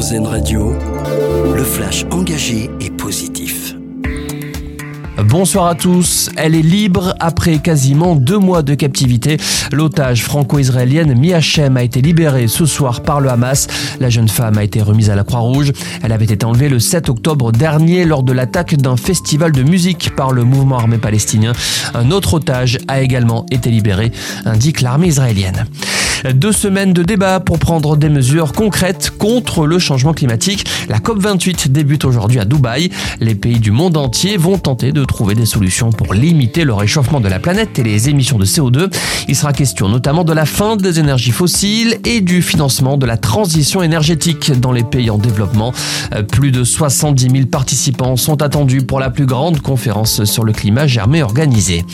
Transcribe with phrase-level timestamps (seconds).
[0.00, 0.72] Radio,
[1.54, 3.74] le flash engagé et positif.
[5.24, 6.30] Bonsoir à tous.
[6.36, 9.36] Elle est libre après quasiment deux mois de captivité.
[9.72, 13.66] L'otage franco-israélienne Miachem a été libérée ce soir par le Hamas.
[14.00, 15.72] La jeune femme a été remise à la Croix-Rouge.
[16.02, 20.16] Elle avait été enlevée le 7 octobre dernier lors de l'attaque d'un festival de musique
[20.16, 21.52] par le mouvement armé palestinien.
[21.92, 24.12] Un autre otage a également été libéré,
[24.46, 25.66] indique l'armée israélienne.
[26.34, 30.66] Deux semaines de débat pour prendre des mesures concrètes contre le changement climatique.
[30.88, 32.90] La COP28 débute aujourd'hui à Dubaï.
[33.20, 37.20] Les pays du monde entier vont tenter de trouver des solutions pour limiter le réchauffement
[37.20, 38.92] de la planète et les émissions de CO2.
[39.28, 43.16] Il sera question notamment de la fin des énergies fossiles et du financement de la
[43.16, 45.72] transition énergétique dans les pays en développement.
[46.30, 50.86] Plus de 70 000 participants sont attendus pour la plus grande conférence sur le climat
[50.86, 51.84] jamais organisée.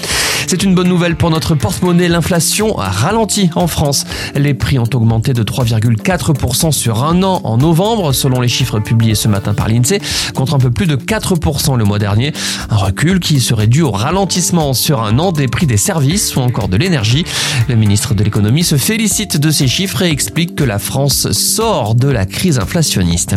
[0.49, 2.07] C'est une bonne nouvelle pour notre porte-monnaie.
[2.07, 4.05] L'inflation a ralenti en France.
[4.37, 9.17] Les prix ont augmenté de 3,4% sur un an en novembre, selon les chiffres publiés
[9.17, 10.01] ce matin par l'INSEE,
[10.37, 12.33] contre un peu plus de 4% le mois dernier.
[12.71, 16.41] Un recul qui serait dû au ralentissement sur un an des prix des services ou
[16.41, 17.25] encore de l'énergie.
[17.69, 21.97] Le ministre de l'économie se félicite de ces chiffres et explique que la France sort
[21.97, 23.35] de la crise inflationniste.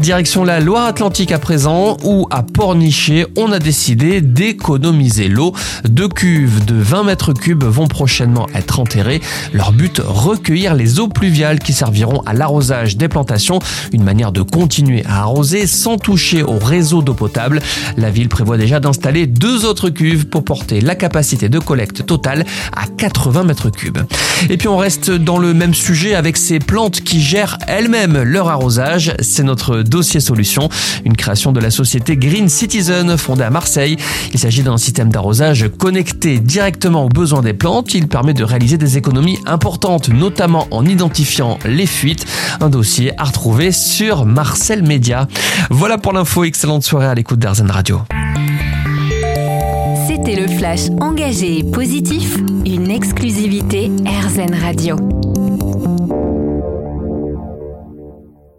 [0.00, 5.52] Direction la Loire-Atlantique à présent, où à Pornichet, on a décidé d'économiser l'eau.
[5.88, 9.22] Deux cuves de 20 mètres cubes vont prochainement être enterrées.
[9.54, 13.58] Leur but, recueillir les eaux pluviales qui serviront à l'arrosage des plantations.
[13.94, 17.62] Une manière de continuer à arroser sans toucher au réseau d'eau potable.
[17.96, 22.44] La ville prévoit déjà d'installer deux autres cuves pour porter la capacité de collecte totale
[22.76, 24.00] à 80 mètres cubes.
[24.50, 28.48] Et puis on reste dans le même sujet avec ces plantes qui gèrent elles-mêmes leur
[28.48, 29.14] arrosage.
[29.20, 30.68] C'est notre dossier solution,
[31.06, 33.96] une création de la société Green Citizen fondée à Marseille.
[34.34, 35.68] Il s'agit d'un système d'arrosage
[36.34, 37.94] directement aux besoins des plantes.
[37.94, 42.26] Il permet de réaliser des économies importantes, notamment en identifiant les fuites.
[42.60, 45.26] Un dossier à retrouver sur Marcel Média.
[45.70, 46.44] Voilà pour l'info.
[46.44, 48.00] Excellente soirée à l'écoute d'Arzen Radio.
[50.06, 54.96] C'était le flash engagé et positif, une exclusivité RZN Radio.